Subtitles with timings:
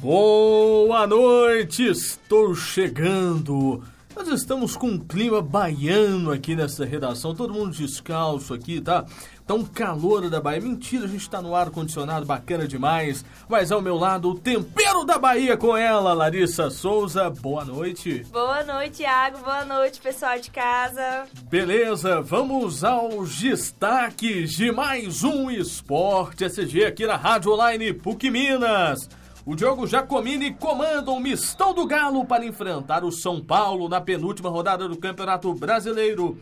[0.00, 3.84] Boa noite, estou chegando.
[4.16, 9.04] Nós estamos com um clima baiano aqui nessa redação, todo mundo descalço aqui, tá?
[9.46, 10.62] Tá um calor da Bahia.
[10.62, 13.22] Mentira, a gente tá no ar-condicionado, bacana demais.
[13.46, 17.28] Mas ao meu lado, o tempero da Bahia com ela, Larissa Souza.
[17.28, 18.24] Boa noite.
[18.32, 19.36] Boa noite, Iago.
[19.40, 21.26] Boa noite, pessoal de casa.
[21.50, 29.19] Beleza, vamos aos destaques de mais um Esporte SG aqui na Rádio Online PUC Minas.
[29.46, 34.50] O Diogo Jacomini comanda o mistão do Galo para enfrentar o São Paulo na penúltima
[34.50, 36.38] rodada do Campeonato Brasileiro.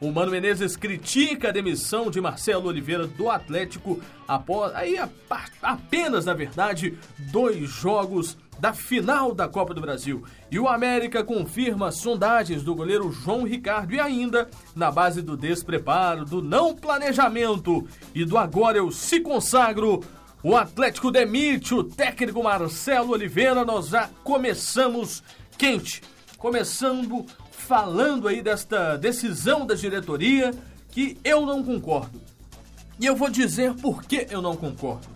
[0.00, 4.96] O Mano Menezes critica a demissão de Marcelo Oliveira do Atlético após aí
[5.62, 6.98] apenas, na verdade,
[7.30, 10.24] dois jogos da final da Copa do Brasil.
[10.50, 16.24] E o América confirma sondagens do goleiro João Ricardo e ainda, na base do despreparo,
[16.24, 20.00] do não planejamento e do agora eu se consagro,
[20.42, 23.64] o Atlético demite o técnico Marcelo Oliveira.
[23.64, 25.22] Nós já começamos
[25.58, 26.02] quente.
[26.38, 30.52] Começando falando aí desta decisão da diretoria
[30.88, 32.20] que eu não concordo.
[32.98, 35.08] E eu vou dizer por que eu não concordo.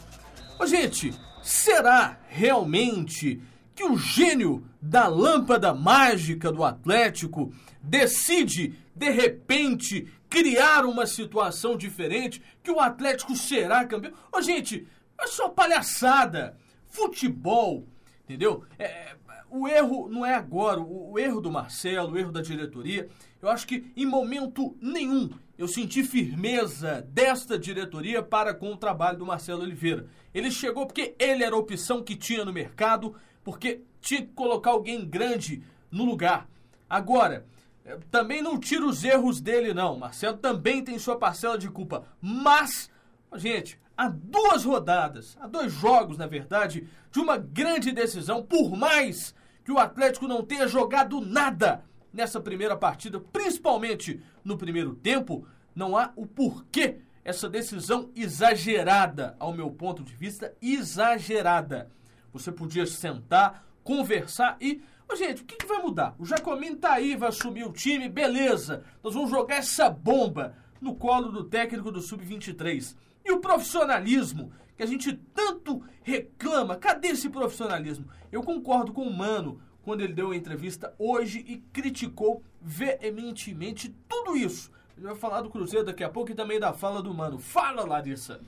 [0.58, 3.40] Ô, gente, será realmente
[3.74, 7.52] que o gênio da lâmpada mágica do Atlético
[7.82, 14.12] decide, de repente, criar uma situação diferente que o Atlético será campeão?
[14.32, 14.86] Ô, gente,
[15.18, 16.56] é só palhaçada.
[16.86, 17.88] Futebol,
[18.24, 18.64] entendeu?
[18.78, 19.16] É,
[19.50, 23.08] o erro não é agora, o, o, erro do Marcelo, o erro da diretoria.
[23.40, 29.18] Eu acho que em momento nenhum eu senti firmeza desta diretoria para com o trabalho
[29.18, 30.06] do Marcelo Oliveira.
[30.34, 34.70] Ele chegou porque ele era a opção que tinha no mercado, porque tinha que colocar
[34.70, 36.48] alguém grande no lugar.
[36.90, 37.46] Agora,
[37.84, 39.96] é, também não tiro os erros dele, não.
[39.96, 42.04] Marcelo também tem sua parcela de culpa.
[42.20, 42.90] Mas,
[43.36, 49.34] gente, há duas rodadas, há dois jogos, na verdade, de uma grande decisão, por mais
[49.64, 55.96] que o Atlético não tenha jogado nada nessa primeira partida, principalmente no primeiro tempo, não
[55.96, 61.90] há o porquê essa decisão exagerada, ao meu ponto de vista, exagerada.
[62.32, 64.82] Você podia sentar, conversar e.
[65.16, 66.14] Gente, o que, que vai mudar?
[66.18, 68.82] O Jacomino tá aí, vai assumir o time, beleza.
[69.02, 72.96] Nós vamos jogar essa bomba no colo do técnico do Sub-23.
[73.24, 78.06] E o profissionalismo que a gente tanto reclama, cadê esse profissionalismo?
[78.30, 84.36] Eu concordo com o Mano quando ele deu a entrevista hoje e criticou veementemente tudo
[84.36, 84.70] isso.
[84.96, 87.38] Ele vai falar do Cruzeiro daqui a pouco e também da fala do Mano.
[87.38, 88.40] Fala, Larissa!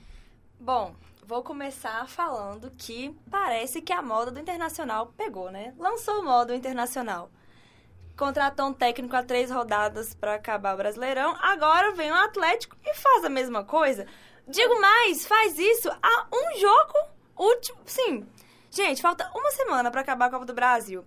[0.59, 0.94] Bom,
[1.25, 5.75] vou começar falando que parece que a moda do Internacional pegou, né?
[5.78, 7.31] Lançou o modo Internacional.
[8.16, 11.36] Contratou um técnico a três rodadas para acabar o Brasileirão.
[11.38, 14.06] Agora vem o Atlético e faz a mesma coisa.
[14.46, 16.94] Digo mais, faz isso a um jogo
[17.36, 17.78] último.
[17.84, 18.26] Sim.
[18.70, 21.04] Gente, falta uma semana para acabar a Copa do Brasil.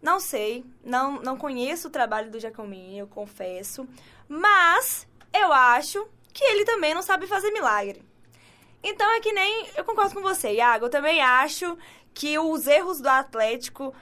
[0.00, 3.86] Não sei, não, não conheço o trabalho do Giacomini, eu confesso.
[4.28, 8.02] Mas eu acho que ele também não sabe fazer milagre.
[8.82, 9.68] Então é que nem.
[9.76, 10.86] Eu concordo com você, Iago.
[10.86, 11.76] Eu também acho
[12.14, 13.94] que os erros do Atlético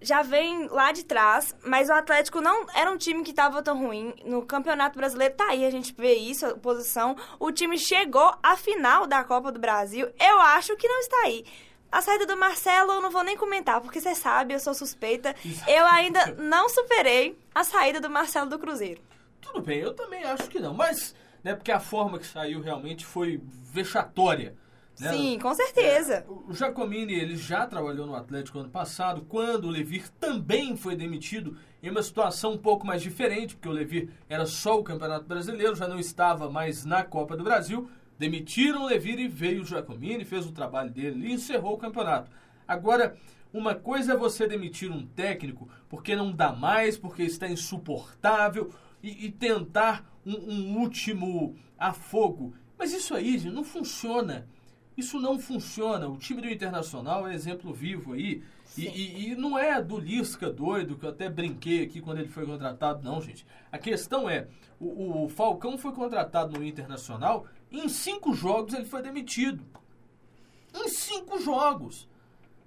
[0.00, 3.78] já vem lá de trás, mas o Atlético não era um time que estava tão
[3.78, 4.14] ruim.
[4.24, 7.16] No Campeonato Brasileiro tá aí, a gente vê isso, a posição.
[7.38, 10.08] O time chegou à final da Copa do Brasil.
[10.18, 11.44] Eu acho que não está aí.
[11.92, 15.34] A saída do Marcelo eu não vou nem comentar, porque você sabe, eu sou suspeita.
[15.66, 19.02] Eu ainda não superei a saída do Marcelo do Cruzeiro.
[19.40, 23.04] Tudo bem, eu também acho que não, mas né, porque a forma que saiu realmente
[23.04, 23.40] foi
[23.72, 24.54] vexatória.
[25.00, 25.12] Né?
[25.12, 26.14] Sim, com certeza.
[26.14, 30.94] É, o Giacomini ele já trabalhou no Atlético ano passado, quando o Levir também foi
[30.94, 35.24] demitido em uma situação um pouco mais diferente, porque o Levir era só o Campeonato
[35.24, 37.88] Brasileiro, já não estava mais na Copa do Brasil.
[38.18, 42.30] Demitiram o Levir e veio o Giacomini, fez o trabalho dele e encerrou o campeonato.
[42.68, 43.16] Agora,
[43.52, 48.70] uma coisa é você demitir um técnico porque não dá mais, porque está insuportável
[49.02, 52.54] e, e tentar um, um último afogo.
[52.78, 54.46] Mas isso aí, não funciona.
[54.96, 56.08] Isso não funciona.
[56.08, 58.42] O time do Internacional é exemplo vivo aí.
[58.76, 62.28] E, e, e, não é do Lisca doido, que eu até brinquei aqui quando ele
[62.28, 63.44] foi contratado, não, gente.
[63.72, 64.46] A questão é,
[64.78, 69.64] o, o Falcão foi contratado no Internacional, em cinco jogos ele foi demitido.
[70.74, 72.08] Em cinco jogos.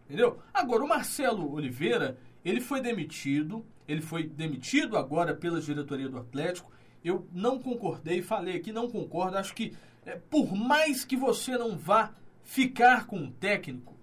[0.06, 0.40] Entendeu?
[0.54, 6.72] Agora, o Marcelo Oliveira, ele foi demitido, ele foi demitido agora pela diretoria do Atlético.
[7.04, 9.38] Eu não concordei, falei aqui, não concordo.
[9.38, 9.74] Acho que,
[10.06, 12.14] é, por mais que você não vá
[12.44, 13.96] ficar com o técnico,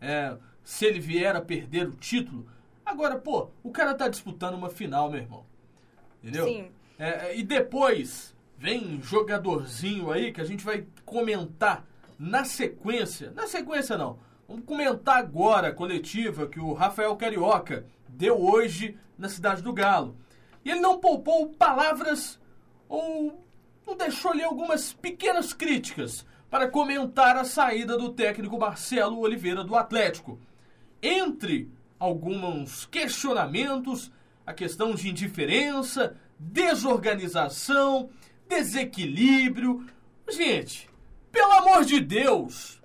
[0.00, 2.46] é, se ele vier a perder o título.
[2.84, 5.44] Agora, pô, o cara tá disputando uma final, meu irmão.
[6.22, 6.46] Entendeu?
[6.46, 6.70] Sim.
[6.98, 11.84] É, é, e depois vem jogadorzinho aí que a gente vai comentar
[12.18, 13.30] na sequência.
[13.32, 14.18] Na sequência não.
[14.46, 20.16] Vamos comentar agora a coletiva que o Rafael Carioca deu hoje na cidade do Galo.
[20.64, 22.40] E ele não poupou palavras
[22.88, 23.43] ou
[23.86, 29.76] não deixou ali algumas pequenas críticas para comentar a saída do técnico Marcelo Oliveira do
[29.76, 30.38] Atlético.
[31.02, 34.10] Entre alguns questionamentos,
[34.46, 38.10] a questão de indiferença, desorganização,
[38.48, 39.86] desequilíbrio.
[40.30, 40.88] Gente,
[41.30, 42.80] pelo amor de Deus,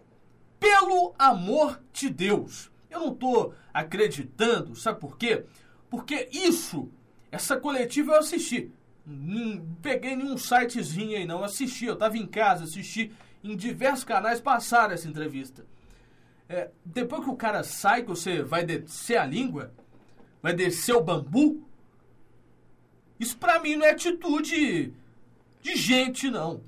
[0.59, 5.45] pelo amor de Deus, eu não estou acreditando, sabe por quê?
[5.89, 6.89] Porque isso,
[7.31, 8.71] essa coletiva eu assisti.
[9.11, 11.43] Não peguei nenhum sitezinho aí, não.
[11.43, 13.11] Assisti, eu estava em casa, assisti
[13.43, 15.65] em diversos canais passaram essa entrevista.
[16.47, 19.73] É, depois que o cara sai, que você vai descer a língua,
[20.41, 21.67] vai descer o bambu,
[23.19, 24.93] isso pra mim não é atitude
[25.61, 26.61] de gente, não.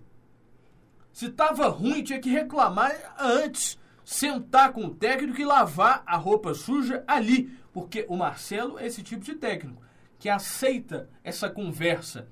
[1.14, 3.80] Se tava ruim, tinha que reclamar antes.
[4.04, 7.56] Sentar com o técnico e lavar a roupa suja ali.
[7.72, 9.82] Porque o Marcelo é esse tipo de técnico
[10.22, 12.28] que aceita essa conversa.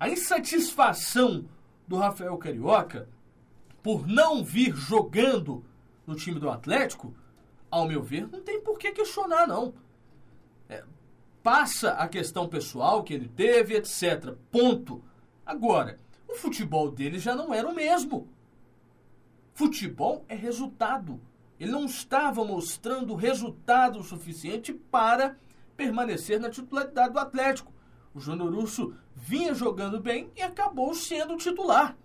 [0.00, 1.48] A insatisfação
[1.86, 3.08] do Rafael Carioca
[3.80, 5.64] por não vir jogando
[6.04, 7.14] no time do Atlético,
[7.70, 9.72] ao meu ver, não tem por que questionar, não.
[10.68, 10.82] É,
[11.40, 14.34] passa a questão pessoal que ele teve, etc.
[14.50, 15.00] Ponto.
[15.46, 15.98] Agora,
[16.28, 18.28] o futebol dele já não era o mesmo.
[19.54, 21.20] Futebol é resultado.
[21.60, 25.36] Ele não estava mostrando resultado suficiente para
[25.80, 27.72] permanecer na titularidade do Atlético.
[28.14, 31.96] O Júnior Urso vinha jogando bem e acabou sendo titular.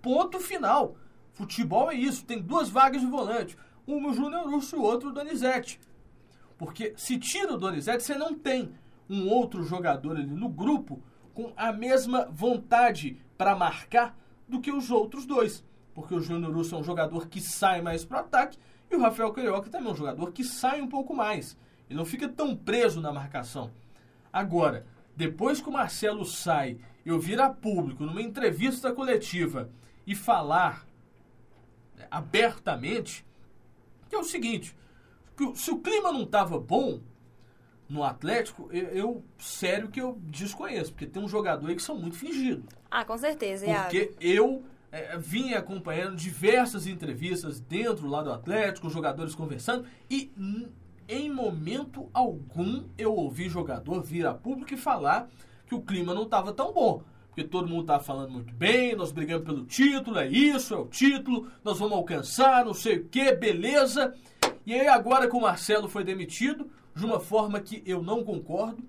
[0.00, 0.94] Ponto final.
[1.32, 3.58] Futebol é isso, tem duas vagas de volante.
[3.84, 5.80] Uma o Júnior Urso e o outro o Donizete.
[6.56, 8.72] Porque se tira o Donizete, você não tem
[9.08, 11.02] um outro jogador ali no grupo
[11.34, 14.16] com a mesma vontade para marcar
[14.48, 15.64] do que os outros dois.
[15.94, 18.56] Porque o Júnior Urso é um jogador que sai mais para o ataque
[18.88, 21.58] e o Rafael Carioca também é um jogador que sai um pouco mais.
[21.90, 23.72] Ele não fica tão preso na marcação.
[24.32, 29.68] Agora, depois que o Marcelo sai, eu vir a público numa entrevista coletiva
[30.06, 30.86] e falar
[31.96, 33.26] né, abertamente
[34.08, 34.76] que é o seguinte:
[35.36, 37.00] que se o clima não estava bom
[37.88, 41.96] no Atlético, eu, eu, sério que eu desconheço, porque tem um jogador aí que são
[41.96, 42.64] muito fingidos.
[42.88, 48.92] Ah, com certeza, Porque eu é, vim acompanhando diversas entrevistas dentro lá do Atlético, os
[48.92, 50.30] jogadores conversando, e
[51.10, 55.28] em momento algum eu ouvi jogador vir a público e falar
[55.66, 57.02] que o clima não estava tão bom.
[57.26, 60.86] Porque todo mundo estava falando muito bem, nós brigamos pelo título, é isso, é o
[60.86, 64.14] título, nós vamos alcançar, não sei o que, beleza.
[64.64, 68.82] E aí agora que o Marcelo foi demitido, de uma forma que eu não concordo.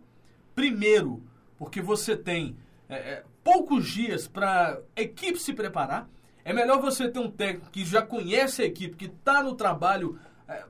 [0.54, 1.24] Primeiro,
[1.58, 2.56] porque você tem
[2.90, 6.08] é, é, poucos dias para a equipe se preparar.
[6.44, 10.20] É melhor você ter um técnico que já conhece a equipe, que está no trabalho
[10.48, 10.66] é,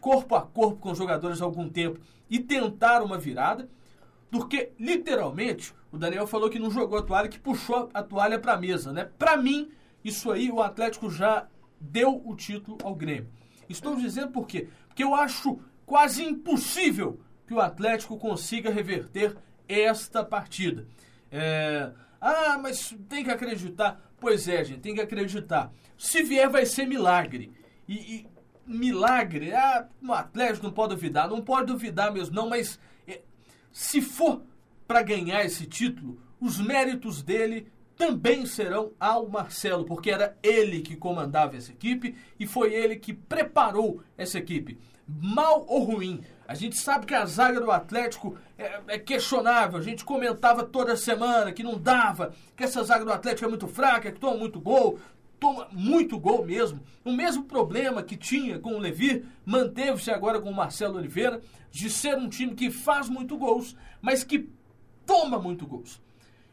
[0.00, 3.68] corpo a corpo com os jogadores há algum tempo e tentar uma virada,
[4.30, 8.38] do que literalmente o Daniel falou que não jogou a toalha, que puxou a toalha
[8.38, 9.10] para a mesa, né?
[9.18, 9.70] Para mim,
[10.04, 11.48] isso aí o Atlético já
[11.80, 13.28] deu o título ao Grêmio.
[13.68, 14.68] Estou dizendo por quê?
[14.86, 19.36] Porque eu acho quase impossível que o Atlético consiga reverter
[19.68, 20.86] esta partida.
[21.30, 21.90] É...
[22.20, 24.00] Ah, mas tem que acreditar.
[24.20, 25.72] Pois é, gente, tem que acreditar.
[25.96, 27.52] Se vier, vai ser milagre.
[27.88, 28.28] E, e
[28.70, 29.52] milagre.
[29.52, 31.28] Ah, o Atlético não pode duvidar.
[31.28, 33.20] Não pode duvidar mesmo, não, mas é,
[33.72, 34.42] se for
[34.86, 40.96] para ganhar esse título, os méritos dele também serão ao Marcelo, porque era ele que
[40.96, 44.78] comandava essa equipe e foi ele que preparou essa equipe.
[45.06, 49.78] Mal ou ruim, a gente sabe que a zaga do Atlético é, é, questionável.
[49.78, 53.68] A gente comentava toda semana que não dava, que essa zaga do Atlético é muito
[53.68, 54.98] fraca, que toma muito gol
[55.40, 56.80] toma muito gol mesmo.
[57.02, 61.88] O mesmo problema que tinha com o Levi manteve-se agora com o Marcelo Oliveira, de
[61.88, 64.48] ser um time que faz muito gols, mas que
[65.06, 66.00] toma muito gols.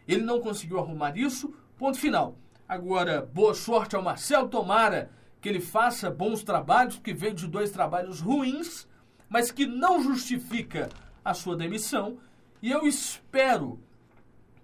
[0.08, 2.38] Ele não conseguiu arrumar isso, ponto final.
[2.67, 7.72] Agora, boa sorte ao Marcelo, tomara que ele faça bons trabalhos, porque veio de dois
[7.72, 8.88] trabalhos ruins,
[9.29, 10.89] mas que não justifica
[11.24, 12.17] a sua demissão.
[12.62, 13.79] E eu espero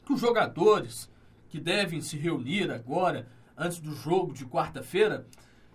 [0.06, 1.10] que os jogadores
[1.50, 5.28] que devem se reunir agora antes do jogo de quarta-feira,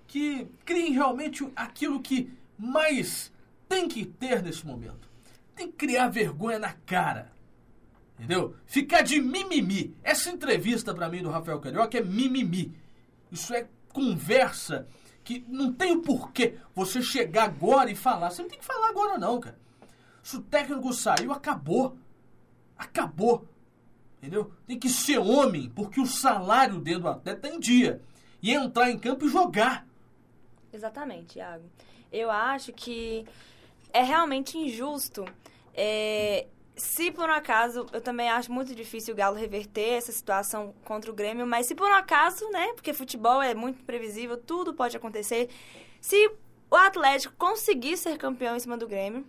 [0.07, 3.33] que criem realmente aquilo que mais
[3.69, 5.09] tem que ter nesse momento.
[5.55, 7.31] Tem que criar vergonha na cara.
[8.19, 8.57] Entendeu?
[8.67, 9.97] Ficar de mimimi.
[10.03, 12.75] Essa entrevista para mim do Rafael Carioca é mimimi.
[13.31, 14.89] Isso é conversa
[15.23, 18.31] que não tem o porquê você chegar agora e falar.
[18.31, 19.59] Você não tem que falar agora não, cara.
[20.23, 21.97] Se o técnico saiu, acabou.
[22.77, 23.47] Acabou.
[24.19, 24.53] Entendeu?
[24.67, 28.03] Tem que ser homem, porque o salário dentro do atleta é em dia.
[28.43, 29.87] E entrar em campo e jogar.
[30.73, 31.65] Exatamente, Iago.
[32.13, 33.25] Eu acho que
[33.93, 35.25] é realmente injusto.
[35.75, 36.47] É,
[36.77, 41.11] se por um acaso, eu também acho muito difícil o Galo reverter essa situação contra
[41.11, 42.73] o Grêmio, mas se por um acaso, né?
[42.75, 45.49] Porque futebol é muito previsível, tudo pode acontecer.
[46.01, 46.31] Se
[46.71, 49.25] o Atlético conseguir ser campeão em cima do Grêmio,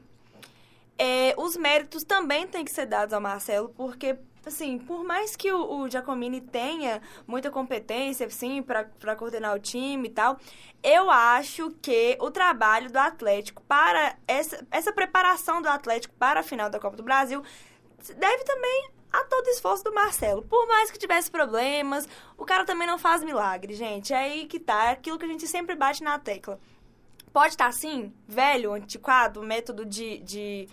[0.99, 5.51] é, os méritos também têm que ser dados ao Marcelo, porque assim, por mais que
[5.51, 10.37] o, o Giacomini tenha muita competência, assim, para coordenar o time e tal,
[10.83, 16.43] eu acho que o trabalho do Atlético para essa, essa preparação do Atlético para a
[16.43, 17.41] final da Copa do Brasil
[18.17, 20.41] deve também a todo esforço do Marcelo.
[20.43, 24.13] Por mais que tivesse problemas, o cara também não faz milagre, gente.
[24.13, 26.59] É aí que tá, é aquilo que a gente sempre bate na tecla.
[27.31, 30.67] Pode estar tá assim, velho, antiquado, método de, de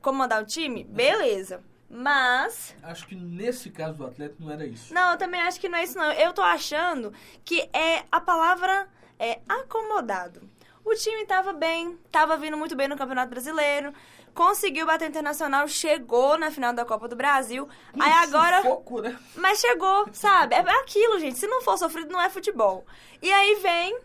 [0.00, 0.84] comandar o time?
[0.84, 1.62] Beleza.
[1.90, 2.76] Mas.
[2.82, 4.92] Acho que nesse caso do Atlético não era isso.
[4.92, 6.12] Não, eu também acho que não é isso, não.
[6.12, 7.12] Eu tô achando
[7.44, 8.88] que é a palavra
[9.18, 10.48] é acomodado.
[10.84, 13.92] O time tava bem, tava vindo muito bem no Campeonato Brasileiro,
[14.34, 17.68] conseguiu bater o internacional, chegou na final da Copa do Brasil.
[17.94, 18.62] Um aí agora.
[18.62, 19.18] Sufoco, né?
[19.34, 20.54] Mas chegou, sabe?
[20.54, 21.38] É aquilo, gente.
[21.38, 22.86] Se não for sofrido, não é futebol.
[23.20, 23.98] E aí vem.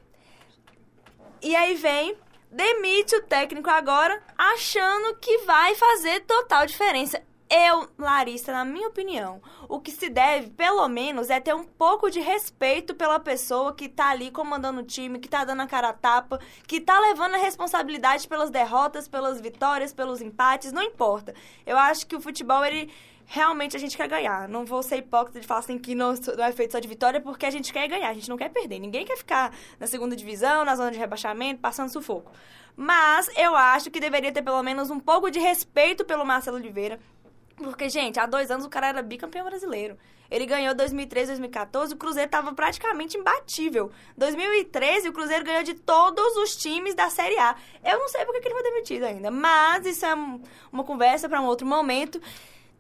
[1.42, 2.18] E aí vem
[2.54, 7.22] demite o técnico agora, achando que vai fazer total diferença.
[7.50, 12.10] Eu, Larissa, na minha opinião, o que se deve, pelo menos, é ter um pouco
[12.10, 15.90] de respeito pela pessoa que tá ali comandando o time, que tá dando a cara
[15.90, 21.36] a tapa, que tá levando a responsabilidade pelas derrotas, pelas vitórias, pelos empates, não importa.
[21.64, 22.92] Eu acho que o futebol, ele
[23.26, 24.48] realmente a gente quer ganhar.
[24.48, 27.46] Não vou ser hipócrita de falar assim que não, é feito só de vitória, porque
[27.46, 28.80] a gente quer ganhar, a gente não quer perder.
[28.80, 32.32] Ninguém quer ficar na segunda divisão, na zona de rebaixamento, passando sufoco.
[32.76, 37.00] Mas eu acho que deveria ter pelo menos um pouco de respeito pelo Marcelo Oliveira,
[37.58, 39.98] porque, gente, há dois anos o cara era bicampeão brasileiro.
[40.30, 43.92] Ele ganhou 2013, 2014, o Cruzeiro estava praticamente imbatível.
[44.18, 47.56] 2013, o Cruzeiro ganhou de todos os times da Série A.
[47.84, 50.16] Eu não sei porque que ele foi demitido ainda, mas isso é
[50.72, 52.20] uma conversa para um outro momento.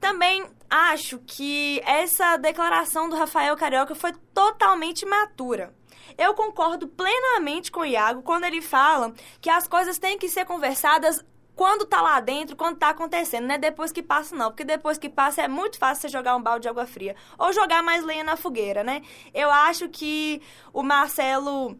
[0.03, 5.73] Também acho que essa declaração do Rafael Carioca foi totalmente matura.
[6.17, 10.43] Eu concordo plenamente com o Iago quando ele fala que as coisas têm que ser
[10.43, 11.23] conversadas
[11.55, 14.49] quando tá lá dentro, quando tá acontecendo, não é depois que passa, não.
[14.49, 17.15] Porque depois que passa é muito fácil você jogar um balde de água fria.
[17.39, 19.03] Ou jogar mais lenha na fogueira, né?
[19.33, 20.41] Eu acho que
[20.73, 21.79] o Marcelo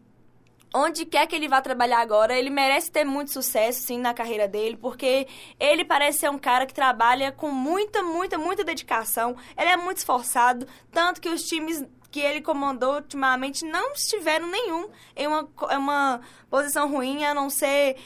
[0.74, 4.48] onde quer que ele vá trabalhar agora, ele merece ter muito sucesso, sim, na carreira
[4.48, 5.26] dele, porque
[5.58, 9.36] ele parece ser um cara que trabalha com muita, muita, muita dedicação.
[9.56, 14.88] Ele é muito esforçado, tanto que os times que ele comandou ultimamente não estiveram nenhum
[15.16, 17.96] em uma, uma posição ruim, a não ser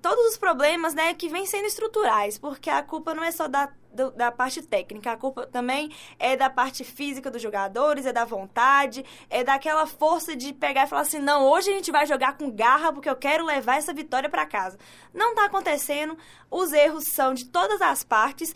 [0.00, 3.68] todos os problemas, né, que vêm sendo estruturais, porque a culpa não é só da,
[3.98, 8.24] do, da parte técnica, a culpa também é da parte física dos jogadores, é da
[8.24, 12.38] vontade, é daquela força de pegar e falar assim, não, hoje a gente vai jogar
[12.38, 14.78] com garra porque eu quero levar essa vitória para casa.
[15.12, 16.16] Não tá acontecendo,
[16.48, 18.54] os erros são de todas as partes,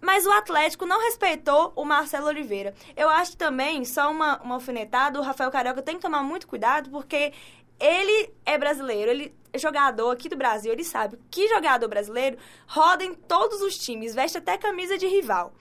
[0.00, 2.74] mas o Atlético não respeitou o Marcelo Oliveira.
[2.94, 6.90] Eu acho também, só uma, uma alfinetada, o Rafael Carioca tem que tomar muito cuidado,
[6.90, 7.32] porque
[7.78, 13.04] ele é brasileiro, ele é jogador aqui do Brasil, ele sabe que jogador brasileiro roda
[13.04, 15.52] em todos os times, veste até camisa de rival.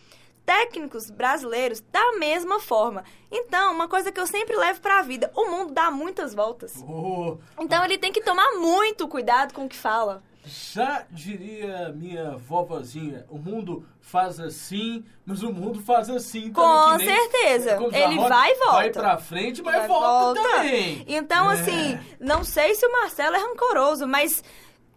[0.46, 3.06] Técnicos brasileiros da mesma forma.
[3.32, 6.84] Então, uma coisa que eu sempre levo para a vida, o mundo dá muitas voltas.
[6.86, 10.22] Oh, então ele tem que tomar muito cuidado com o que fala.
[10.46, 16.54] Já diria minha vovozinha, o mundo faz assim, mas o mundo faz assim também.
[16.54, 17.80] Com nem, certeza.
[17.94, 18.74] Ele vai e volta.
[18.74, 21.06] Vai pra frente, mas vai volta, volta, também.
[21.08, 21.54] Então, é.
[21.54, 24.44] assim, não sei se o Marcelo é rancoroso, mas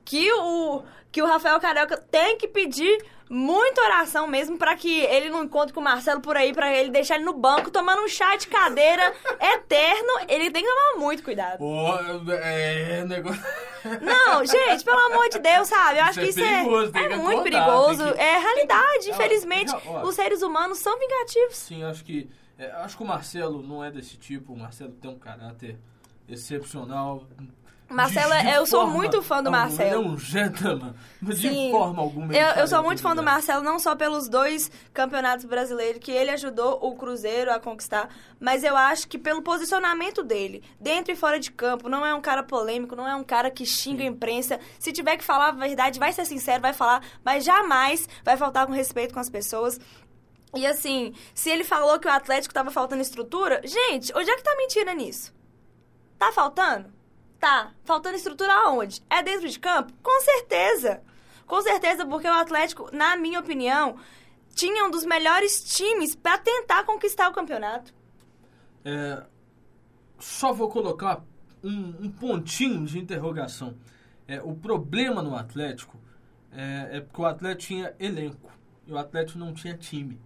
[0.04, 5.28] que o, que o Rafael Carioca tem que pedir muita oração mesmo para que ele
[5.28, 8.08] não encontre com o Marcelo por aí, para ele deixar ele no banco tomando um
[8.08, 10.26] chá de cadeira eterno.
[10.28, 11.58] Ele tem que tomar muito cuidado.
[11.58, 11.98] Pô,
[12.32, 13.42] é, negócio.
[14.00, 15.98] Não, gente, pelo amor de Deus, sabe?
[15.98, 18.12] Eu acho isso que é isso é, é muito perigoso.
[18.12, 18.20] Que...
[18.20, 19.10] É realidade, que...
[19.10, 19.72] infelizmente.
[20.02, 21.56] Os seres humanos são vingativos.
[21.56, 22.28] Sim, acho que.
[22.58, 24.52] É, acho que o Marcelo não é desse tipo.
[24.52, 25.78] O Marcelo tem um caráter
[26.28, 27.24] excepcional.
[27.88, 30.00] Marcelo, de, de eu sou muito fã do Marcelo.
[30.00, 31.66] Ele é um gentleman, mas Sim.
[31.66, 32.34] de forma alguma.
[32.34, 36.30] Eu, eu sou muito fã do Marcelo, não só pelos dois campeonatos brasileiros que ele
[36.32, 38.08] ajudou o Cruzeiro a conquistar,
[38.40, 42.20] mas eu acho que pelo posicionamento dele, dentro e fora de campo, não é um
[42.20, 44.58] cara polêmico, não é um cara que xinga a imprensa.
[44.80, 48.66] Se tiver que falar a verdade, vai ser sincero, vai falar, mas jamais vai faltar
[48.66, 49.78] com respeito com as pessoas.
[50.56, 54.42] E assim, se ele falou que o Atlético estava faltando estrutura, gente, onde é que
[54.42, 55.32] tá mentira nisso?
[56.18, 56.95] Tá faltando?
[57.38, 57.72] Tá.
[57.84, 59.02] Faltando estrutura aonde?
[59.08, 59.92] É dentro de campo?
[60.02, 61.02] Com certeza.
[61.46, 63.96] Com certeza, porque o Atlético, na minha opinião,
[64.54, 67.94] tinha um dos melhores times para tentar conquistar o campeonato.
[68.84, 69.22] É,
[70.18, 71.22] só vou colocar
[71.62, 73.76] um, um pontinho de interrogação.
[74.26, 75.96] É, o problema no Atlético
[76.50, 78.50] é, é porque o Atlético tinha elenco
[78.86, 80.20] e o Atlético não tinha time.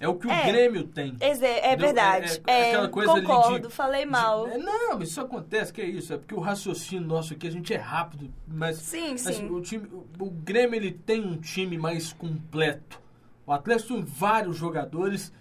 [0.00, 0.46] É o que o É.
[0.46, 1.16] Grêmio tem.
[1.18, 2.40] É, é verdade.
[2.46, 4.46] É, é É, aquela coisa concordo, de- falei mal.
[4.46, 6.12] De- é, não, mas isso acontece, que é isso.
[6.12, 9.48] É porque o raciocínio nosso aqui, a gente é rápido, mas, Sim, mas sim.
[9.50, 13.00] o, time, o, o Grêmio ele tem um time mais completo.
[13.44, 15.32] O Atlético tem vários jogadores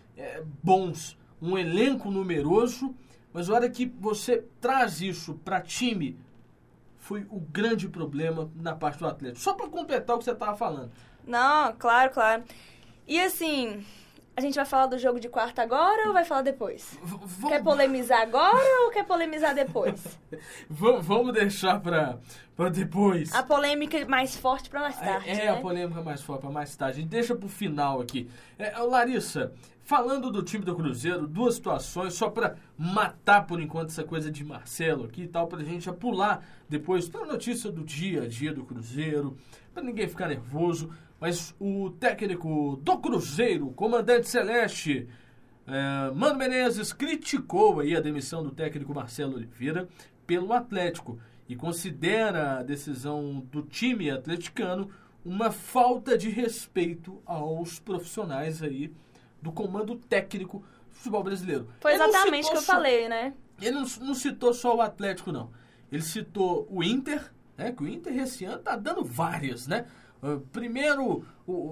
[0.64, 2.96] bons, um elenco numeroso,
[3.32, 6.18] mas a hora que você traz isso para time,
[6.98, 9.40] foi o grande problema na parte do Atlético.
[9.40, 10.92] Só para completar o que você estava falando.
[11.26, 12.44] Não, claro, claro.
[13.08, 13.86] E assim,
[14.38, 16.96] a gente vai falar do jogo de quarta agora ou vai falar depois?
[17.04, 20.00] V- vamos- Quer polemizar agora ou quer polemizar depois?
[20.70, 22.20] Vamos, deixar para
[22.72, 23.34] depois.
[23.34, 25.50] A polêmica mais forte pra mais tarde, É, é né?
[25.50, 27.00] a polêmica mais forte para mais tarde.
[27.00, 28.30] A gente deixa pro final aqui.
[28.60, 29.52] É, Larissa,
[29.84, 34.44] falando do time do Cruzeiro, duas situações, só para matar por enquanto essa coisa de
[34.44, 38.64] Marcelo aqui e tal, pra gente pular depois pra notícia do dia a dia do
[38.64, 39.36] Cruzeiro,
[39.74, 40.92] para ninguém ficar nervoso.
[41.20, 45.08] Mas o técnico do Cruzeiro, comandante Celeste,
[45.66, 49.88] é, Mano Menezes criticou aí a demissão do técnico Marcelo Oliveira
[50.28, 51.20] pelo Atlético
[51.50, 54.90] e considera a decisão do time atleticano
[55.26, 58.94] uma falta de respeito aos profissionais aí
[59.42, 60.60] do comando técnico
[60.90, 61.68] do futebol brasileiro.
[61.82, 63.34] Foi exatamente o que eu só- falei, né?
[63.62, 65.50] Ele não, não citou só o Atlético, não.
[65.92, 67.72] Ele citou o Inter, né?
[67.72, 69.86] Que o Inter esse ano tá dando várias, né?
[70.22, 71.26] Ah, primeiro,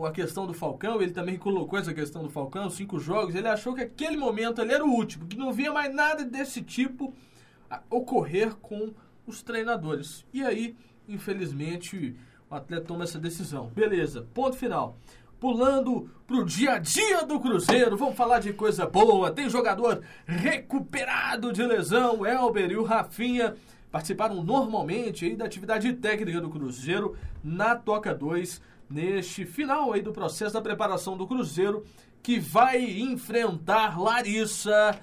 [0.05, 3.73] a questão do Falcão, ele também colocou essa questão do Falcão, cinco jogos, ele achou
[3.73, 7.13] que aquele momento ali era o último, que não via mais nada desse tipo
[7.89, 8.93] ocorrer com
[9.25, 10.25] os treinadores.
[10.31, 10.75] E aí,
[11.07, 12.15] infelizmente,
[12.49, 13.67] o atleta toma essa decisão.
[13.67, 14.97] Beleza, ponto final.
[15.39, 19.31] Pulando pro dia a dia do Cruzeiro, vamos falar de coisa boa.
[19.31, 23.55] Tem jogador recuperado de lesão, Elber e o Rafinha
[23.95, 30.11] participaram normalmente aí da atividade técnica do Cruzeiro na Toca 2 neste final aí do
[30.11, 31.85] processo da preparação do Cruzeiro
[32.21, 34.99] que vai enfrentar Larissa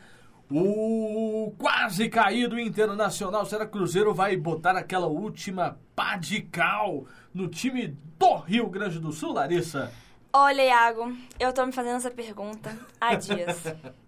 [0.50, 3.46] o quase caído Internacional.
[3.46, 8.68] Será que o Cruzeiro vai botar aquela última pá de cal no time do Rio
[8.68, 9.90] Grande do Sul, Larissa?
[10.30, 13.62] Olha, Iago, eu tô me fazendo essa pergunta há dias.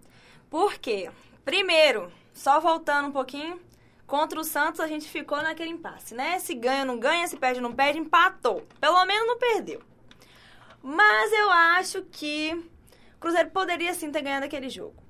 [0.51, 1.11] Por quê?
[1.43, 3.59] Primeiro, só voltando um pouquinho,
[4.07, 6.39] contra o Santos a gente ficou naquele impasse, né?
[6.39, 8.67] Se ganha, não ganha, se perde, não perde, empatou.
[8.81, 9.83] Pelo menos não perdeu.
[10.83, 12.53] Mas eu acho que
[13.17, 15.03] o Cruzeiro poderia sim ter ganhado aquele jogo.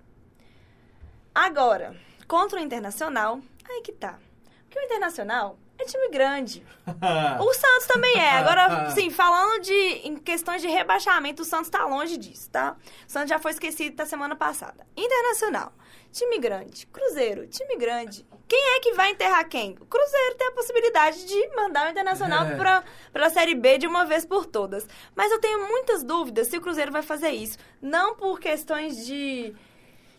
[1.34, 1.96] Agora,
[2.28, 4.18] contra o Internacional, aí que tá.
[4.64, 6.64] Porque o Internacional é time grande.
[7.40, 8.30] O Santos também é.
[8.32, 12.76] Agora, sim, falando de em questões de rebaixamento, o Santos tá longe disso, tá?
[13.08, 14.86] O Santos já foi esquecido da semana passada.
[14.96, 15.72] Internacional,
[16.12, 16.86] time grande.
[16.86, 18.26] Cruzeiro, time grande.
[18.46, 19.74] Quem é que vai enterrar quem?
[19.80, 22.56] O Cruzeiro tem a possibilidade de mandar o Internacional É.
[22.56, 24.86] pra, pra Série B de uma vez por todas.
[25.16, 27.56] Mas eu tenho muitas dúvidas se o Cruzeiro vai fazer isso.
[27.80, 29.54] Não por questões de.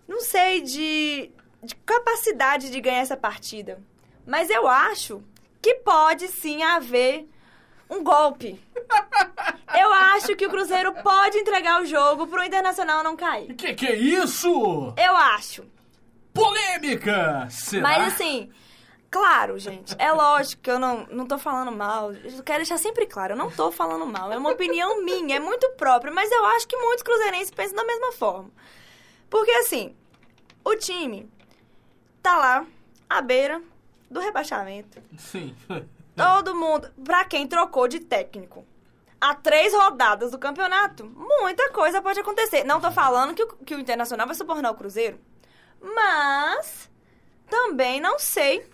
[0.08, 1.32] Não sei, de,
[1.64, 3.80] de capacidade de ganhar essa partida.
[4.26, 5.24] Mas eu acho
[5.66, 7.28] que pode sim haver
[7.90, 8.64] um golpe.
[9.74, 13.52] Eu acho que o Cruzeiro pode entregar o jogo pro Internacional não cair.
[13.56, 14.94] Que que é isso?
[14.96, 15.66] Eu acho.
[16.32, 17.48] Polêmica!
[17.50, 17.82] Será?
[17.82, 18.52] Mas assim,
[19.10, 22.14] claro, gente, é lógico que eu não, não tô falando mal.
[22.14, 24.32] Eu quero deixar sempre claro, eu não tô falando mal.
[24.32, 27.84] É uma opinião minha, é muito própria, mas eu acho que muitos cruzeirenses pensam da
[27.84, 28.52] mesma forma.
[29.32, 29.96] Porque assim,
[30.64, 31.28] o time
[32.22, 32.68] tá lá,
[33.10, 33.60] à beira
[34.10, 35.02] do rebaixamento.
[35.18, 35.56] Sim.
[36.16, 38.66] Todo mundo, pra quem trocou de técnico.
[39.20, 42.64] Há três rodadas do campeonato, muita coisa pode acontecer.
[42.64, 45.20] Não tô falando que o, que o Internacional vai subornar o Cruzeiro,
[45.82, 46.90] mas
[47.50, 48.66] também não sei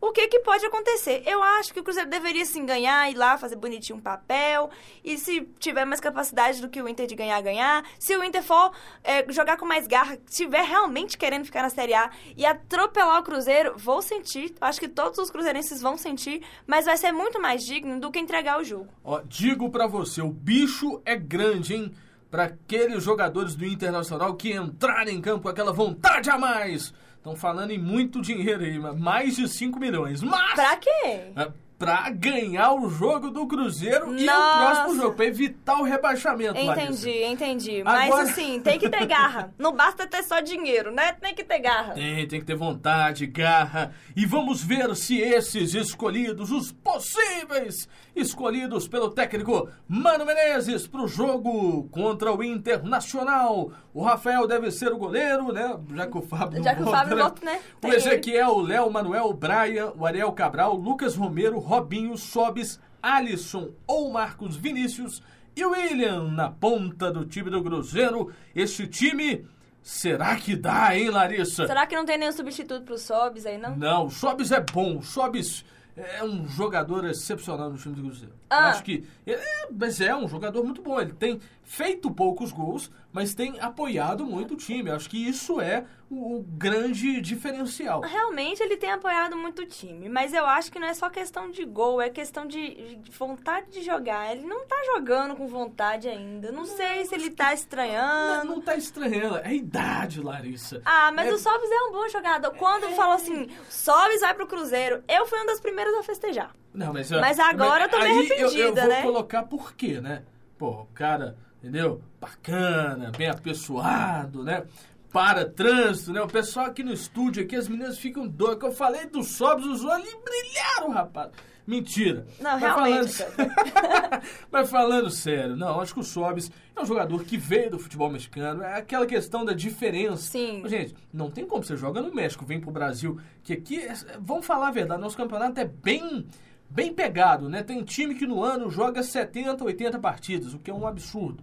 [0.00, 1.22] o que, que pode acontecer.
[1.26, 4.70] Eu acho que o Cruzeiro deveria sim ganhar, ir lá, fazer bonitinho um papel.
[5.04, 7.84] E se tiver mais capacidade do que o Inter de ganhar, ganhar.
[7.98, 8.72] Se o Inter for
[9.04, 13.22] é, jogar com mais garra, estiver realmente querendo ficar na Série A e atropelar o
[13.22, 14.54] Cruzeiro, vou sentir.
[14.60, 18.18] Acho que todos os cruzeirenses vão sentir, mas vai ser muito mais digno do que
[18.18, 18.88] entregar o jogo.
[19.04, 21.94] Ó, digo pra você, o bicho é grande, hein?
[22.30, 26.94] Pra aqueles jogadores do Internacional que entrarem em campo com aquela vontade a mais.
[27.20, 30.22] Estão falando em muito dinheiro aí, mais de 5 milhões.
[30.22, 30.88] Mas Pra quê?
[31.36, 34.58] é, pra ganhar o jogo do Cruzeiro e o Nossa.
[34.58, 37.08] próximo jogo, pra evitar o rebaixamento, Larissa.
[37.08, 37.82] Entendi, entendi.
[37.82, 39.50] Mas Agora- assim, tem que ter garra.
[39.58, 41.12] Não basta ter só dinheiro, né?
[41.14, 41.94] Tem que ter garra.
[41.94, 43.94] Tem, tem que ter vontade, garra.
[44.14, 51.84] E vamos ver se esses escolhidos, os possíveis escolhidos pelo técnico Mano Menezes pro jogo
[51.90, 53.70] contra o Internacional.
[53.94, 55.76] O Rafael deve ser o goleiro, né?
[55.94, 57.22] Já que o Fábio Já que o Fábio né?
[57.22, 57.58] volta, né?
[57.76, 57.90] O Tem.
[57.92, 64.10] Ezequiel, o Léo, Manuel, o Brian, o Ariel Cabral, Lucas Romero, Robinho, Sobis, Alisson ou
[64.10, 65.22] Marcos Vinícius
[65.54, 68.32] e William na ponta do time do Cruzeiro.
[68.56, 69.46] Esse time,
[69.80, 71.68] será que dá, hein, Larissa?
[71.68, 73.76] Será que não tem nenhum substituto pro Sobs aí, não?
[73.76, 74.98] Não, o Sobis é bom.
[74.98, 75.64] O Sobis
[75.96, 78.34] é um jogador excepcional no time do Cruzeiro.
[78.50, 78.70] Eu Ah.
[78.70, 79.04] acho que.
[79.24, 81.00] É, mas é um jogador muito bom.
[81.00, 81.38] Ele tem
[81.70, 84.90] feito poucos gols, mas tem apoiado muito o time.
[84.90, 88.00] Acho que isso é o, grande diferencial.
[88.00, 91.48] Realmente ele tem apoiado muito o time, mas eu acho que não é só questão
[91.48, 94.32] de gol, é questão de, de vontade de jogar.
[94.32, 96.50] Ele não tá jogando com vontade ainda.
[96.50, 98.44] Não, sei se ele tá Não, estranhando.
[98.46, 99.36] não tá estranhando.
[99.36, 100.82] É a idade, Larissa.
[100.84, 102.50] Ah, mas É- o Sobs é um bom jogador.
[102.56, 106.52] Quando falou assim, Sobs vai pro Cruzeiro, eu fui uma das primeiras a festejar.
[106.74, 109.02] Não, mas, Mas agora eu tô meio aí eu- eu, arrependida, vou né?
[109.02, 110.24] colocar por quê, né?
[110.58, 112.00] Pô, cara, entendeu?
[112.20, 114.64] Bacana, bem apessoado, né?
[115.12, 116.22] Para trânsito, né?
[116.22, 118.58] O pessoal aqui no estúdio, aqui, as meninas ficam doidas.
[118.60, 121.30] Que eu falei dos sobres, os olhos brilharam, rapaz.
[121.66, 122.26] Mentira.
[122.40, 123.52] Não, Mas realmente, Falando...
[124.50, 128.10] Mas falando sério, não, acho que o Sobis é um jogador que veio do futebol
[128.10, 128.62] mexicano.
[128.62, 130.16] É aquela questão da diferença.
[130.30, 130.62] Sim.
[130.66, 134.46] Gente, não tem como você joga no México, vem pro Brasil, que aqui, é- vamos
[134.46, 136.26] falar a verdade, nosso campeonato é bem
[136.70, 137.62] bem pegado, né?
[137.62, 141.42] Tem time que no ano joga 70, 80 partidas, o que é um absurdo.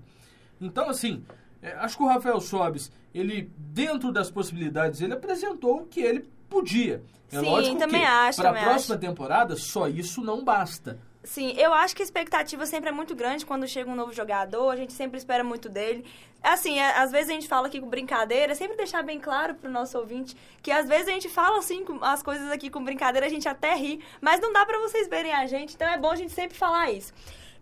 [0.59, 1.23] Então, assim,
[1.61, 6.29] é, acho que o Rafael Sobis, ele, dentro das possibilidades, ele apresentou o que ele
[6.49, 7.03] podia.
[7.31, 10.97] É Sim, lógico também que acho, para a próxima temporada, só isso não basta.
[11.27, 14.69] Sim, eu acho que a expectativa sempre é muito grande quando chega um novo jogador,
[14.69, 16.05] a gente sempre espera muito dele.
[16.41, 19.69] Assim, é, às vezes a gente fala aqui com brincadeira, sempre deixar bem claro pro
[19.69, 23.29] nosso ouvinte que às vezes a gente fala assim as coisas aqui com brincadeira, a
[23.29, 26.15] gente até ri, mas não dá pra vocês verem a gente, então é bom a
[26.15, 27.11] gente sempre falar isso.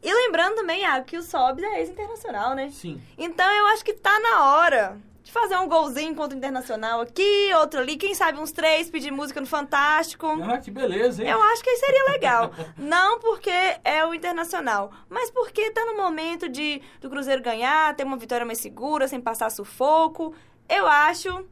[0.04, 2.70] E lembrando também, Iago, que o Sobs é ex-internacional, né?
[2.70, 3.02] Sim.
[3.18, 7.52] Então eu acho que tá na hora de fazer um golzinho contra o Internacional aqui,
[7.56, 10.28] outro ali, quem sabe uns três, pedir música no Fantástico.
[10.44, 11.30] Ah, que beleza, hein?
[11.30, 12.54] Eu acho que seria legal.
[12.78, 13.50] Não porque
[13.84, 18.46] é o Internacional, mas porque tá no momento de do Cruzeiro ganhar, ter uma vitória
[18.46, 20.36] mais segura, sem passar sufoco.
[20.70, 21.44] Eu acho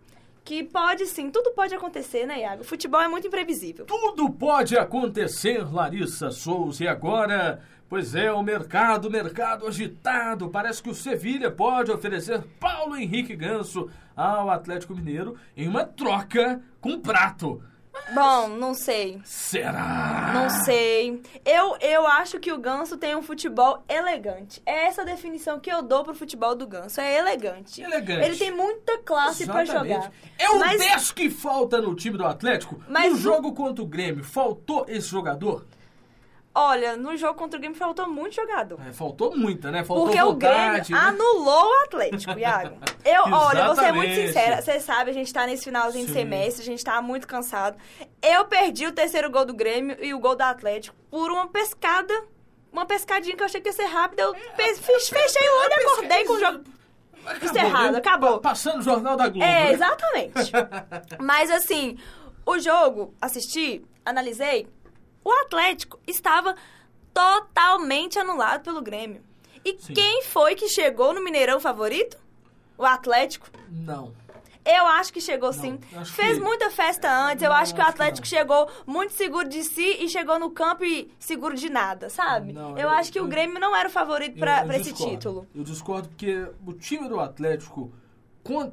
[0.43, 2.63] que pode sim, tudo pode acontecer, né, Iago?
[2.63, 3.85] Futebol é muito imprevisível.
[3.85, 6.83] Tudo pode acontecer, Larissa Souza.
[6.83, 7.59] E agora,
[7.93, 10.49] pois é, o mercado, mercado agitado.
[10.49, 16.59] Parece que o Sevilha pode oferecer Paulo Henrique Ganso ao Atlético Mineiro em uma troca
[16.81, 17.61] com prato.
[18.11, 19.21] Bom, não sei.
[19.23, 20.31] Será?
[20.33, 21.21] Não sei.
[21.45, 24.59] Eu, eu acho que o Ganso tem um futebol elegante.
[24.65, 26.99] É essa a definição que eu dou pro futebol do Ganso.
[26.99, 27.79] É elegante.
[27.79, 28.25] Elegante.
[28.25, 29.93] Ele tem muita classe pra Exatamente.
[30.01, 30.11] jogar.
[30.39, 32.81] É o Mas- 10 que falta no time do Atlético.
[32.89, 35.63] Mas no o- jogo contra o Grêmio, faltou esse jogador?
[36.55, 38.79] Olha, no jogo contra o Grêmio faltou muito jogador.
[38.87, 39.83] É, faltou muita, né?
[39.83, 40.91] Faltou Porque o vontade.
[40.91, 41.09] Grêmio né?
[41.09, 42.77] anulou o Atlético, Iago.
[43.03, 44.61] Eu, olha, vou ser muito sincera.
[44.61, 46.19] Você sabe, a gente tá nesse finalzinho de Sim.
[46.19, 47.75] semestre, a gente tá muito cansado.
[48.21, 52.13] Eu perdi o terceiro gol do Grêmio e o gol do Atlético por uma pescada.
[52.71, 54.21] Uma pescadinha que eu achei que ia ser rápida.
[54.23, 56.63] Eu pe- fiz- fechei o olho e acordei com o jogo.
[57.25, 57.97] Acabou, encerrado, né?
[57.99, 58.39] acabou.
[58.39, 59.43] Pa- Passando o Jornal da Globo.
[59.45, 59.71] É, né?
[59.73, 60.51] exatamente.
[61.19, 61.97] Mas assim,
[62.45, 64.67] o jogo, assisti, analisei,
[65.23, 66.55] o Atlético estava
[67.13, 69.21] totalmente anulado pelo Grêmio.
[69.63, 69.93] E Sim.
[69.93, 72.17] quem foi que chegou no Mineirão favorito?
[72.77, 73.47] O Atlético.
[73.69, 74.11] Não.
[74.65, 75.77] Eu acho que chegou sim.
[75.93, 77.43] acho Fez que- muita festa antes.
[77.43, 78.29] Eu Não, acho que o Atlético não.
[78.29, 82.53] chegou muito seguro de si e chegou no campo e seguro de nada, sabe?
[82.53, 84.65] Não, eu, eu- acho que eu- o Grêmio não era o favorito Eu- pra, eu
[84.67, 85.45] pra esse título.
[85.53, 87.91] Eu discordo porque o time do Atlético,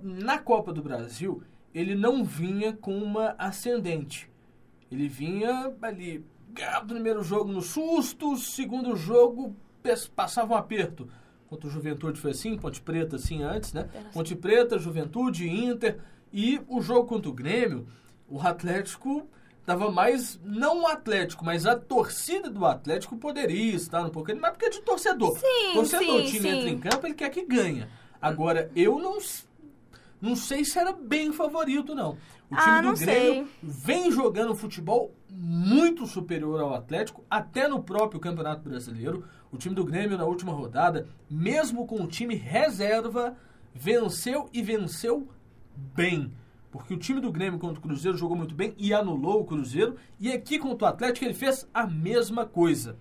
[0.00, 1.42] na Copa do Brasil,
[1.74, 4.30] ele não vinha com uma ascendente.
[4.92, 9.56] Ele vinha ali, ganhava o primeiro jogo no susto, segundo jogo
[10.14, 11.08] passava um aperto.
[11.48, 13.88] Contra o Juventude foi assim, Ponte Preta assim antes, né?
[14.12, 15.98] Ponte Preta, Juventude, Inter.
[16.32, 17.88] E o jogo contra o Grêmio,
[18.28, 19.26] o Atlético
[19.66, 24.50] tava mais, não o Atlético, mas a torcida do Atlético poderia estar um pouco, mas
[24.50, 25.36] porque é de torcedor.
[25.38, 26.48] Sim, torcedor, sim, o time sim.
[26.48, 27.88] entra em campo, ele quer que ganha.
[28.20, 29.18] Agora, eu não,
[30.20, 32.12] não sei se era bem favorito, não.
[32.50, 33.46] O time Ah, do Grêmio sei.
[33.62, 39.24] vem jogando futebol muito superior ao Atlético, até no próprio Campeonato Brasileiro.
[39.52, 43.36] O time do Grêmio, na última rodada, mesmo com o time reserva,
[43.74, 45.28] venceu e venceu
[45.76, 46.32] bem.
[46.70, 49.96] Porque o time do Grêmio contra o Cruzeiro jogou muito bem e anulou o Cruzeiro.
[50.20, 52.96] E aqui contra o Atlético ele fez a mesma coisa.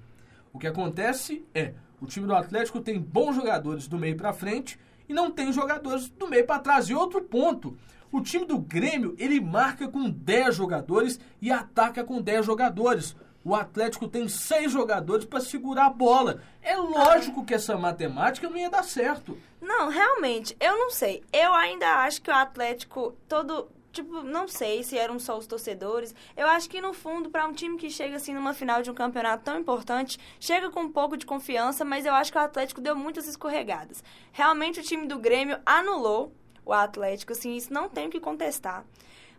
[0.52, 4.80] O que acontece é, o time do Atlético tem bons jogadores do meio para frente
[5.10, 6.88] e não tem jogadores do meio para trás.
[6.88, 7.76] E outro ponto,
[8.12, 13.16] o time do Grêmio, ele marca com 10 jogadores e ataca com 10 jogadores.
[13.44, 16.42] O Atlético tem seis jogadores para segurar a bola.
[16.62, 19.38] É lógico que essa matemática não ia dar certo.
[19.60, 21.24] Não, realmente, eu não sei.
[21.34, 23.70] Eu ainda acho que o Atlético todo
[24.04, 26.16] tipo, não sei se eram só os torcedores.
[26.36, 28.94] Eu acho que no fundo, para um time que chega assim numa final de um
[28.94, 32.82] campeonato tão importante, chega com um pouco de confiança, mas eu acho que o Atlético
[32.82, 34.04] deu muitas escorregadas.
[34.32, 36.34] Realmente o time do Grêmio anulou
[36.66, 38.86] o Atlético, assim, isso não tem o que contestar.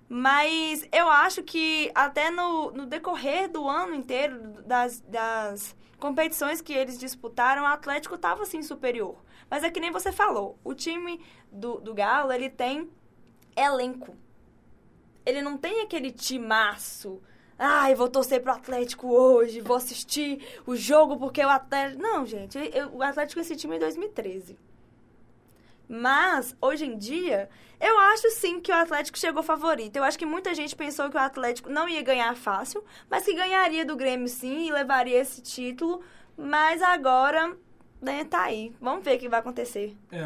[0.08, 6.72] Mas eu acho que até no, no decorrer do ano inteiro, das, das competições que
[6.72, 9.16] eles disputaram, o Atlético estava assim superior.
[9.48, 12.90] Mas é que nem você falou, o time do, do Galo, ele tem
[13.56, 14.16] elenco.
[15.24, 17.20] Ele não tem aquele timaço.
[17.58, 22.02] Ai, vou torcer pro Atlético hoje, vou assistir o jogo porque o Atlético.
[22.02, 24.58] Não, gente, eu, o Atlético esse time é em 2013.
[25.86, 29.96] Mas, hoje em dia, eu acho sim que o Atlético chegou favorito.
[29.96, 33.34] Eu acho que muita gente pensou que o Atlético não ia ganhar fácil, mas que
[33.34, 36.00] ganharia do Grêmio sim e levaria esse título.
[36.36, 37.56] Mas agora,
[38.00, 38.72] né, tá aí.
[38.80, 39.96] Vamos ver o que vai acontecer.
[40.12, 40.24] É,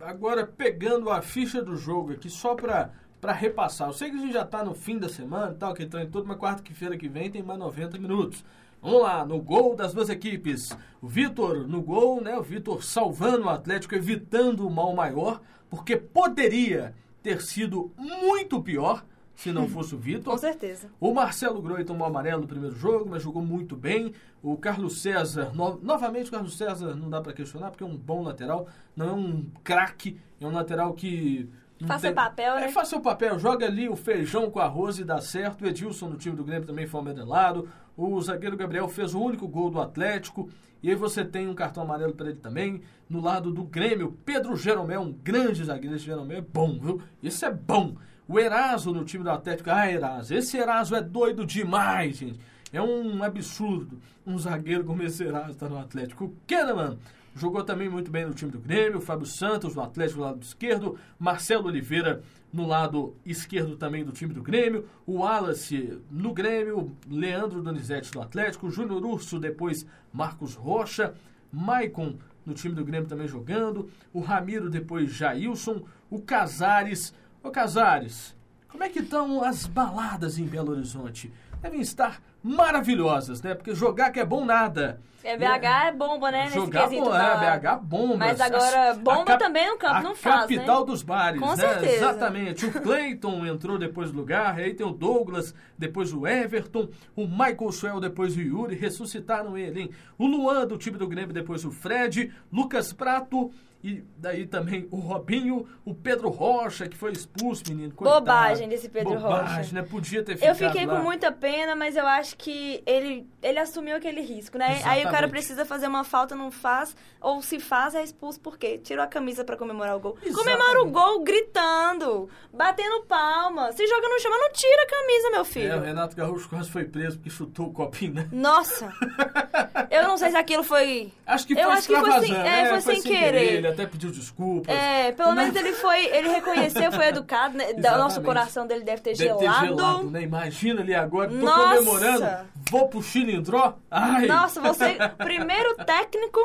[0.00, 3.88] agora pegando a ficha do jogo aqui, só pra, pra repassar.
[3.88, 6.10] Eu sei que a gente já tá no fim da semana tal, que tá em
[6.10, 8.44] toda uma quarta-feira que vem tem mais 90 minutos.
[8.82, 10.70] Vamos lá, no gol das duas equipes.
[11.02, 12.36] O Vitor no gol, né?
[12.38, 19.04] O Vitor salvando o Atlético, evitando o mal maior, porque poderia ter sido muito pior
[19.36, 20.32] se não fosse o Vitor.
[20.32, 20.88] Com certeza.
[20.98, 24.14] O Marcelo Groi tomou amarelo no primeiro jogo, mas jogou muito bem.
[24.42, 25.78] O Carlos César, no...
[25.82, 29.12] novamente o Carlos César, não dá para questionar, porque é um bom lateral, não é
[29.12, 31.50] um craque, é um lateral que
[31.86, 32.14] Faça tem...
[32.14, 32.66] papel, né?
[32.66, 35.64] É, faça o papel, joga ali o feijão com arroz e dá certo.
[35.64, 37.68] O Edilson no time do Grêmio também foi amarelado.
[37.96, 40.48] O zagueiro Gabriel fez o único gol do Atlético.
[40.82, 42.82] E aí você tem um cartão amarelo para ele também.
[43.08, 45.96] No lado do Grêmio, Pedro Jeromel, um grande zagueiro.
[45.96, 47.02] Esse Jeromel é bom, viu?
[47.22, 47.96] Isso é bom.
[48.28, 49.70] O Eraso no time do Atlético.
[49.70, 50.34] Ah, Eraso.
[50.34, 52.40] Esse Eraso é doido demais, gente.
[52.72, 53.98] É um absurdo.
[54.26, 56.26] Um zagueiro como esse Eraso tá no Atlético.
[56.26, 56.98] O Kahneman
[57.34, 60.98] Jogou também muito bem no time do Grêmio, Fábio Santos no Atlético do lado esquerdo,
[61.18, 67.62] Marcelo Oliveira no lado esquerdo também do time do Grêmio, o Wallace no Grêmio, Leandro
[67.62, 71.14] Donizete no Atlético, Júnior Urso, depois Marcos Rocha,
[71.52, 77.14] Maicon no time do Grêmio também jogando, o Ramiro depois Jailson, o Casares.
[77.42, 78.36] Ô Casares,
[78.68, 81.32] como é que estão as baladas em Belo Horizonte?
[81.60, 83.54] Devem estar maravilhosas, né?
[83.54, 85.00] Porque jogar que é bom nada.
[85.22, 86.48] É, BH é bomba, né?
[86.48, 88.16] Jogar bom, é, BH bomba.
[88.16, 90.56] Mas agora, bomba também no campo não faz, né?
[90.56, 90.86] capital né?
[90.86, 91.56] dos bares, Com né?
[91.56, 91.94] certeza.
[91.94, 92.66] Exatamente.
[92.66, 97.72] O Clayton entrou depois do lugar, aí tem o Douglas, depois o Everton, o Michael
[97.72, 99.90] Swell, depois o Yuri, ressuscitaram ele, hein?
[100.16, 103.52] O Luan do time do Grêmio, depois o Fred, Lucas Prato...
[103.82, 107.92] E daí também o Robinho, o Pedro Rocha, que foi expulso, menino.
[107.94, 108.20] Coitado.
[108.20, 109.74] Bobagem desse Pedro Bobagem, Rocha.
[109.74, 109.82] né?
[109.82, 110.96] Podia ter ficado Eu fiquei lá.
[110.96, 114.72] com muita pena, mas eu acho que ele, ele assumiu aquele risco, né?
[114.72, 114.98] Exatamente.
[115.00, 116.94] Aí o cara precisa fazer uma falta, não faz.
[117.22, 118.78] Ou se faz, é expulso por quê?
[118.82, 120.18] Tirou a camisa para comemorar o gol.
[120.22, 120.58] Exatamente.
[120.58, 123.72] Comemora o gol gritando, batendo palma.
[123.72, 125.72] Se joga no chão, não tira a camisa, meu filho.
[125.72, 128.28] É, o Renato Gaúcho quase foi preso porque chutou o copinho, né?
[128.30, 128.92] Nossa!
[129.90, 131.12] eu não sei se aquilo foi...
[131.26, 132.80] Acho que foi Eu acho que foi sem- é, né?
[132.80, 133.52] foi sem querer.
[133.54, 134.74] Ele até pediu desculpas.
[134.74, 137.72] É, pelo menos ele foi, ele reconheceu, foi educado, né?
[137.80, 139.60] Nosso coração dele deve ter Deve gelado.
[139.60, 140.22] ter gelado, né?
[140.22, 141.76] Imagina ali agora, tô Nossa!
[141.76, 143.74] comemorando, vou pro chilindró.
[143.90, 144.26] Ai!
[144.26, 146.40] Nossa, você, primeiro técnico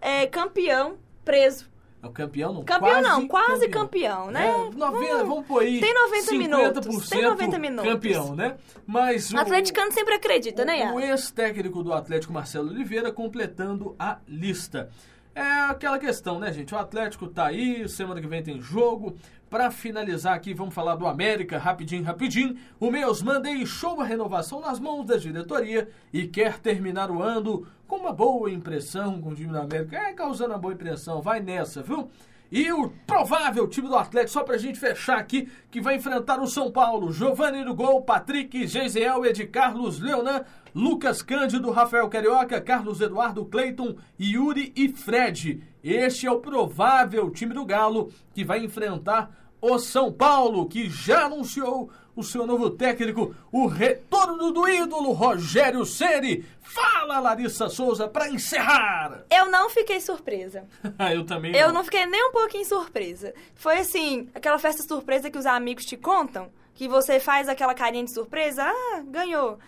[0.00, 1.72] é, campeão preso.
[2.02, 4.46] É o campeão não, Campeão quase não, quase campeão, né?
[4.46, 5.80] É, 90, Hum, vamos pôr aí.
[5.80, 7.90] tem 90 50% minutos, tem 90 minutos.
[7.92, 8.56] campeão, né?
[8.86, 11.12] Mas o, Atleticano sempre acredita, né, o Ian?
[11.12, 14.90] ex-técnico do Atlético, Marcelo Oliveira, completando a lista.
[15.34, 16.72] É aquela questão, né, gente?
[16.72, 19.16] O Atlético tá aí, semana que vem tem jogo.
[19.50, 22.56] Pra finalizar aqui, vamos falar do América, rapidinho, rapidinho.
[22.78, 27.96] O Meusman deixou a renovação nas mãos da diretoria e quer terminar o ano com
[27.96, 29.96] uma boa impressão com o time do América.
[29.96, 32.10] É, causando uma boa impressão, vai nessa, viu?
[32.50, 36.46] E o provável time do Atlético, só pra gente fechar aqui, que vai enfrentar o
[36.46, 37.12] São Paulo.
[37.12, 40.44] Giovanni no gol, Patrick, Geisiel, Ed Carlos, Leonan,
[40.74, 45.62] Lucas Cândido, Rafael Carioca, Carlos Eduardo, Cleiton, Yuri e Fred.
[45.82, 51.26] Este é o provável time do Galo que vai enfrentar o São Paulo, que já
[51.26, 56.44] anunciou o seu novo técnico, o retorno do ídolo Rogério Ceni.
[56.60, 59.24] Fala, Larissa Souza, para encerrar.
[59.30, 60.64] Eu não fiquei surpresa.
[61.12, 61.54] eu também.
[61.54, 61.74] Eu não.
[61.74, 63.32] não fiquei nem um pouquinho surpresa.
[63.54, 68.04] Foi assim, aquela festa surpresa que os amigos te contam, que você faz aquela carinha
[68.04, 69.58] de surpresa, ah, ganhou.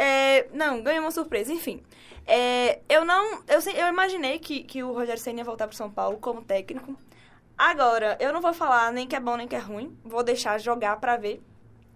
[0.00, 1.82] É, não, ganhou uma surpresa, enfim.
[2.24, 3.42] É, eu não.
[3.48, 6.96] Eu, eu imaginei que, que o Rogério Senna ia voltar para São Paulo como técnico.
[7.56, 9.98] Agora, eu não vou falar nem que é bom nem que é ruim.
[10.04, 11.42] Vou deixar jogar para ver.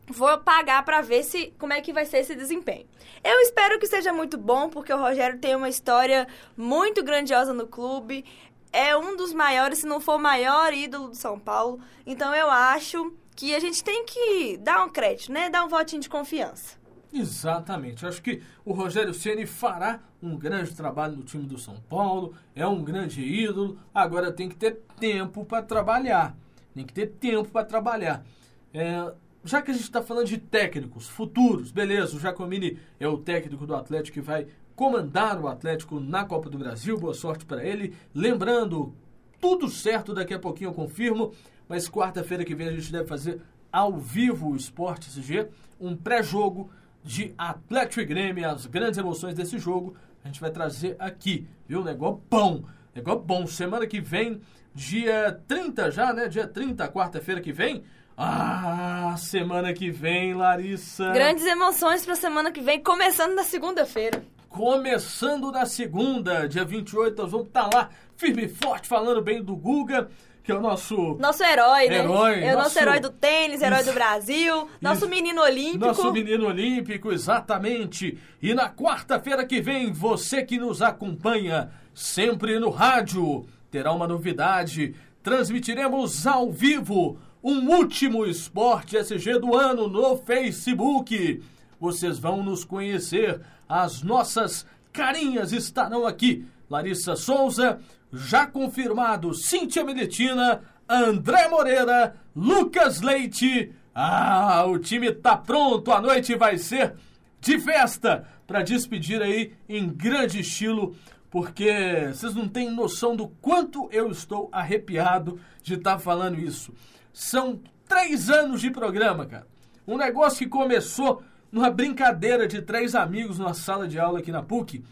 [0.09, 2.89] Vou pagar para ver se como é que vai ser esse desempenho.
[3.23, 7.69] Eu espero que seja muito bom, porque o Rogério tem uma história muito grandiosa no
[7.69, 8.25] clube.
[8.73, 11.79] É um dos maiores, se não for o maior ídolo do São Paulo.
[12.05, 15.49] Então eu acho que a gente tem que dar um crédito, né?
[15.49, 16.82] Dar um votinho de confiança.
[17.13, 18.07] Exatamente.
[18.07, 22.35] Acho que o Rogério Ceni fará um grande trabalho no time do São Paulo.
[22.55, 23.79] É um grande ídolo.
[23.95, 26.37] Agora tem que ter tempo para trabalhar.
[26.75, 28.25] Tem que ter tempo para trabalhar.
[28.73, 29.13] É,
[29.45, 33.67] já que a gente está falando de técnicos futuros, beleza, o Jacomini é o técnico
[33.67, 36.99] do Atlético que vai comandar o Atlético na Copa do Brasil.
[36.99, 37.95] Boa sorte para ele.
[38.15, 38.95] Lembrando,
[39.41, 41.33] tudo certo, daqui a pouquinho eu confirmo,
[41.69, 45.49] mas quarta-feira que vem a gente deve fazer ao vivo o Esporte SG,
[45.81, 46.71] um pré-jogo
[47.03, 51.83] de Atlético e Grêmio, as grandes emoções desse jogo, a gente vai trazer aqui, viu?
[51.83, 53.47] Negócio bom, negócio bom.
[53.47, 54.41] Semana que vem,
[54.75, 56.29] dia 30 já, né?
[56.29, 57.83] Dia 30, quarta-feira que vem.
[58.17, 61.11] Ah, semana que vem, Larissa.
[61.11, 64.23] Grandes emoções pra semana que vem, começando na segunda-feira.
[64.49, 69.43] Começando na segunda, dia 28, nós vamos estar tá lá, firme e forte, falando bem
[69.43, 70.09] do Guga
[70.43, 71.17] que é o nosso...
[71.21, 71.99] Nosso herói, né?
[72.01, 75.87] Herói, é o nosso, nosso herói do tênis, herói do Brasil, nosso menino olímpico.
[75.87, 78.19] Nosso menino olímpico, exatamente.
[78.43, 84.95] E na quarta-feira que vem, você que nos acompanha sempre no rádio, terá uma novidade.
[85.23, 91.43] Transmitiremos ao vivo um último Esporte SG do ano no Facebook.
[91.81, 93.41] Vocês vão nos conhecer.
[93.69, 96.45] As nossas carinhas estarão aqui.
[96.73, 97.81] Larissa Souza,
[98.11, 103.75] já confirmado Cíntia Militina, André Moreira, Lucas Leite.
[103.95, 106.95] Ah, o time tá pronto, a noite vai ser
[107.43, 110.97] de festa para despedir aí em grande estilo,
[111.29, 116.73] porque vocês não têm noção do quanto eu estou arrepiado de estar tá falando isso.
[117.13, 119.47] São três anos de programa, cara.
[119.87, 124.43] Um negócio que começou numa brincadeira de três amigos numa sala de aula aqui na
[124.43, 124.83] PUC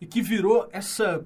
[0.00, 1.24] e que virou essa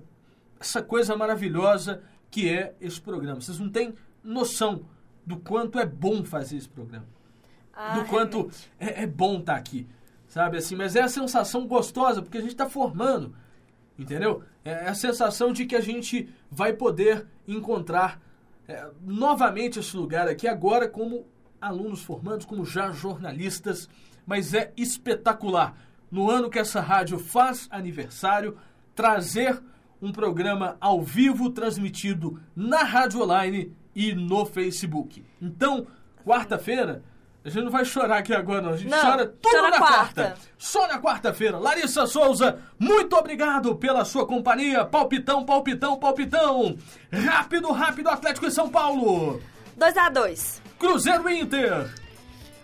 [0.62, 3.40] essa coisa maravilhosa que é esse programa.
[3.40, 4.86] Vocês não têm noção
[5.26, 7.06] do quanto é bom fazer esse programa.
[7.74, 9.86] Ah, do quanto é, é, bom estar tá aqui.
[10.28, 10.76] Sabe assim?
[10.76, 13.34] Mas é a sensação gostosa, porque a gente está formando.
[13.98, 14.42] Entendeu?
[14.64, 18.20] É a sensação de que a gente vai poder encontrar
[18.66, 21.26] é, novamente esse lugar aqui, agora como
[21.60, 23.88] alunos formandos, como já jornalistas.
[24.24, 25.76] Mas é espetacular.
[26.12, 28.58] No ano que essa rádio faz aniversário,
[28.94, 29.58] trazer
[30.00, 35.24] um programa ao vivo transmitido na Rádio Online e no Facebook.
[35.40, 35.86] Então,
[36.22, 37.02] quarta-feira,
[37.42, 38.70] a gente não vai chorar aqui agora, não.
[38.74, 40.22] A gente não, chora tudo chora na quarta.
[40.24, 40.38] quarta.
[40.58, 41.58] Só na quarta-feira.
[41.58, 44.84] Larissa Souza, muito obrigado pela sua companhia.
[44.84, 46.76] Palpitão, palpitão, palpitão.
[47.10, 49.40] Rápido, rápido, Atlético e São Paulo.
[49.78, 52.01] 2 a 2 Cruzeiro Inter.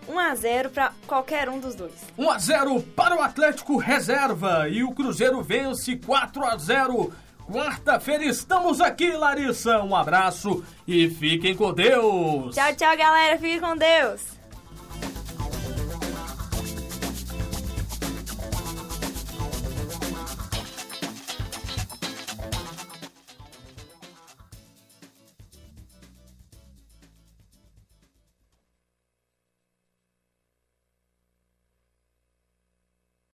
[0.09, 1.93] 1x0 para qualquer um dos dois.
[2.17, 4.67] 1x0 para o Atlético Reserva.
[4.67, 7.11] E o Cruzeiro vence 4x0
[7.51, 9.81] Quarta-feira estamos aqui, Larissa.
[9.81, 12.53] Um abraço e fiquem com Deus.
[12.53, 13.39] Tchau, tchau, galera.
[13.39, 14.38] Fiquem com Deus.